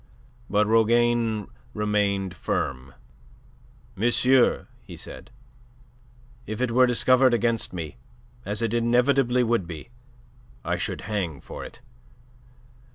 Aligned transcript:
But 0.49 0.65
Rougane 0.65 1.45
remained 1.75 2.33
firm. 2.33 2.95
"Monsieur," 3.95 4.67
he 4.81 4.97
said, 4.97 5.29
"if 6.47 6.59
it 6.59 6.71
were 6.71 6.87
discovered 6.87 7.35
against 7.35 7.71
me, 7.71 7.97
as 8.43 8.63
it 8.63 8.73
inevitably 8.73 9.43
would 9.43 9.67
be, 9.67 9.89
I 10.65 10.75
should 10.75 11.01
hang 11.01 11.39
for 11.39 11.63
it. 11.63 11.81